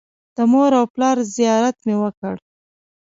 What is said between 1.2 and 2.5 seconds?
زیارت مې وکړ.